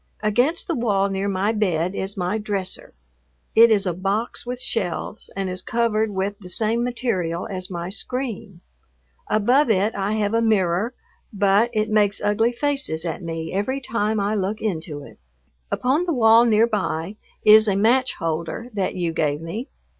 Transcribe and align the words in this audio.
Against 0.23 0.67
the 0.67 0.73
wall 0.73 1.09
near 1.09 1.27
my 1.27 1.51
bed 1.51 1.93
is 1.93 2.17
my 2.17 2.39
"dresser." 2.39 2.95
It 3.53 3.69
is 3.69 3.85
a 3.85 3.93
box 3.93 4.47
with 4.47 4.59
shelves 4.59 5.29
and 5.35 5.47
is 5.47 5.61
covered 5.61 6.09
with 6.09 6.39
the 6.39 6.49
same 6.49 6.83
material 6.83 7.45
as 7.47 7.69
my 7.69 7.89
screen. 7.89 8.61
Above 9.27 9.69
it 9.69 9.93
I 9.93 10.13
have 10.13 10.33
a 10.33 10.41
mirror, 10.41 10.95
but 11.31 11.69
it 11.71 11.91
makes 11.91 12.19
ugly 12.19 12.51
faces 12.51 13.05
at 13.05 13.21
me 13.21 13.53
every 13.53 13.79
time 13.79 14.19
I 14.19 14.33
look 14.33 14.59
into 14.59 15.03
it. 15.03 15.19
Upon 15.69 16.05
the 16.05 16.13
wall 16.13 16.45
near 16.45 16.65
by 16.65 17.17
is 17.45 17.67
a 17.67 17.75
match 17.75 18.15
holder 18.15 18.71
that 18.73 18.95
you 18.95 19.13
gave 19.13 19.39
me. 19.39 19.69